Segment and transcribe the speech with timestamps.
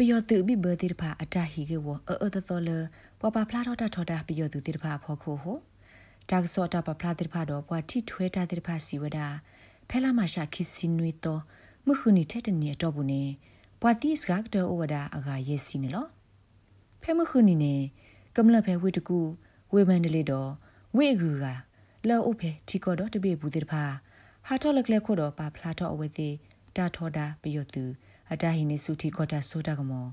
[0.00, 2.70] ပယောသူဘိဘတိတဖာအတဟီကေဝအအတတော်လ
[3.20, 5.58] ပပဖလာတော့တာထော်တာပယောသူတိတဖာဖောခိုဟို
[6.30, 9.18] တာကစောတာပဖလာတိတဖာတော့ဘွာတိထွဲတာတိတဖာစီဝဒ
[9.88, 11.42] ဖဲလာမရှာခိစီနွေတော့
[11.86, 13.22] မခုနီတဲ့တနေတော့ဘူးနေ
[13.80, 16.06] ဘွာတိစကတော့ဝဒအဂါယေစီနေလော
[17.02, 17.74] ဖဲမခုနီနေ
[18.36, 19.18] ကမ္လဖဲဝိတကူ
[19.72, 20.50] ဝေမန်ဒလေတော့
[20.96, 21.44] ဝိအကူက
[22.08, 23.82] လောအုပ်ဖဲတီကောတော့တပိဘူးတိတဖာ
[24.46, 26.34] ဟာတော့လကလက်ခို့တော့ပါဖလာတော့အဝဲသေး
[26.76, 27.84] တာထော်တာပယောသူ
[28.32, 30.06] အတာဟိနေစုတီကောတာဆိုတာကမော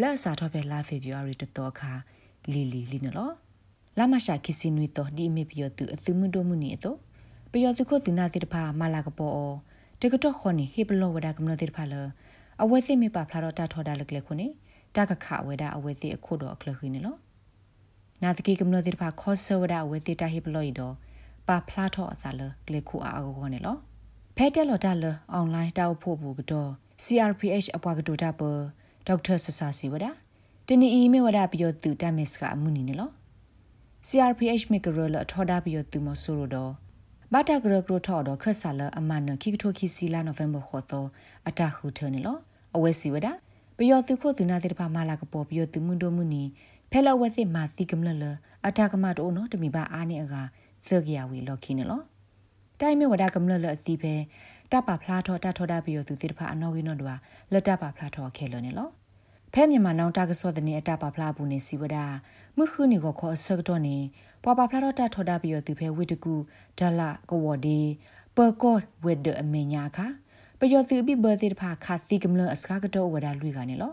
[0.00, 1.92] လက်စာတော့ပဲလာဖေဗျူအာရီတတော်ခါ
[2.52, 3.34] လီလီလီနော်
[3.98, 6.98] လာမရှာခီစီနွီတော့ဒီမေပယောသူအသူမှုတို့မှုနေတော့
[7.52, 9.54] ပယောသူကိုသူနာတိတဖာမလာကပေါ်
[10.00, 11.94] တကတော့ခွန်နေဟေပလောဝဒကမနတိတဖာလ
[12.62, 14.46] အဝဲသိမေပါဖလာတော့တာထော်တာလကလေခုနေ
[14.96, 17.16] တကခဝဲတာအဝဲသိအခုတော့အခလခိနေလော
[18.22, 20.94] နာတကိကမနတိတဖာခောဆဝဒအဝဲသိတာဟေပလောဤတော့
[21.48, 23.76] ပါဖလာတော့အသာလကလေခုအာအကောနေလော
[24.36, 26.70] ဖဲတက်လော်တာလအွန်လိုင်းတောက်ဖို့ဘူးကတော့
[27.04, 28.42] CRPH အပွားကတူတာပ
[29.06, 30.06] ဒေါက်တာဆဆာစီဝဒ
[30.66, 33.12] တနီအီမေဝဒပြောသူတမစ်ကအမှုနီနော်
[34.08, 36.72] CRPH မေကရလထော်ဒါပြောသူမဆိုရတော့
[37.32, 41.08] ဘာတာဂရဂရထော်တော့ခက်ဆာလအမနခိကထိုခိစီလာနိုဗ ెంబర్ ခေါ်တော့
[41.48, 42.36] အတခုထနေလော
[42.76, 43.26] အဝဲစီဝဒ
[43.76, 46.42] ပြောသူခို့သူနာတဲ့တဖာမလာကပေါ်ပြောသူမှုတို့မှုနီ
[46.90, 48.24] ဖဲလဝဲစစ်မာစီကမလလ
[48.66, 50.34] အတကမတော့နော်တမီပါအားနေအက
[50.86, 52.02] ဇေဂယာဝီလော်ခိနေလော
[52.80, 54.14] တိုင်မြဝဒကမလလအစီပဲ
[54.72, 57.18] တပဖလားထောတထောတာပြီးတော့သူတိတဖာအနော်ကင်းတော့တော့
[57.52, 58.88] လက်တပဖလားထောခဲလို့နေလော
[59.52, 61.96] ဖဲမြန်မာနောင်တာကစောတဲ့နေအတပဖလားဘူးနေစီဝဒ
[62.56, 63.96] မှုခုနေကိုခေါ်ဆက်တော့နေ
[64.42, 66.34] ပွာပဖလားတော့တထောတာပြီးတော့သူဖဲဝိတကူ
[66.78, 67.80] ဒလာကဝဒီ
[68.36, 70.06] ပကော့ဝစ်ဒအမေညာခါ
[70.58, 73.92] ပယောသူဘီဘတ်တိတဖာခါစီကမလအစကားကတော့ဝဒလွိကနေလော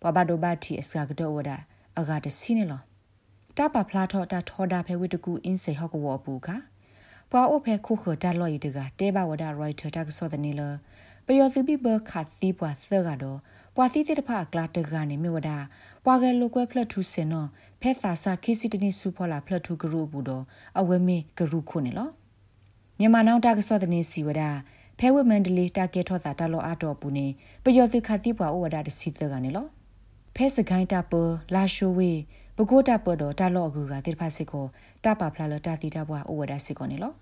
[0.00, 1.50] ပွာပဒိုဘတ်တီအစကားကတော့ဝဒ
[1.98, 2.80] အဂါတစီနေလော
[3.56, 6.56] တပဖလားထောတာထောတာဖဲဝိတကူအင်းစေဟော့ကဝပူခါ
[7.32, 10.62] ပွာအိုဖဲခုခတာလော်ရီတကတဲဘဝဒရိုက်တာတက်ဆော့တဲ့နေလ
[11.26, 13.38] ပယောသူပိဘခတ်သီပွာသကတော့
[13.76, 15.50] ပွာသီတဲ့တဖကလာတကနေမြဝဒ
[16.04, 17.48] ပွာကဲလိုကွဲဖလတ်ထူစင်နော်
[17.80, 20.44] ဖဲသာစာခိစီတနေစုဖော်လာဖလတ်ထူဂရုဘူးတော့
[20.78, 22.08] အဝဲမေဂရုခုနေလော
[22.98, 24.42] မြန်မာနောင်တာကဆော့တဲ့နေစီဝဒ
[24.98, 27.26] ဖဲဝမန်ဒလီတာကေထောတာတလောအတော်ပူနေ
[27.64, 29.66] ပယောသူခတ်သီပွာဩဝဒတစီတကနေလော
[30.36, 31.12] ဖဲစကိုင်းတာပ
[31.54, 32.12] လာရှိုဝေ
[32.60, 34.66] ပကိုတာပတော့တာလော့အကူကတိဖာစစ်ကို
[35.04, 37.12] တပါဖလာလတာတီတာဘွားအိုဝဒစစ်ကိုနေလော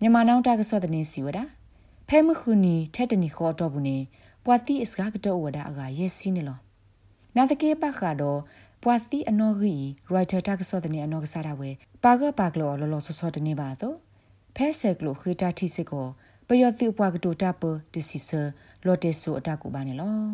[0.00, 1.38] မြန်မာနောင်တာကစောတဲ့နေစီဝဒ
[2.08, 3.96] ဖဲမခုနီထဲတနီခေါ်တော့ဘူးနေ
[4.44, 6.58] ပွာတိအစကားကတော့ဝဒအကရက်စီနေလော
[7.36, 8.40] နာတကေပတ်ကတော့
[8.82, 9.74] ပွာတိအနော်ဂီ
[10.12, 11.70] ရိုက်တာတာကစောတဲ့နေအနော်ကစားတာဝဲ
[12.04, 13.96] ပါကပါကလောလောလောဆောဆောတဲ့နေပါတော့
[14.56, 16.06] ဖဲဆက်ကလိုခေတာတိစစ်ကို
[16.48, 17.62] ပယောတိပွားကတိုတာပ
[17.92, 18.40] ဒီစီဆာ
[18.86, 20.30] လော်တေဆူအတကူပါနေလော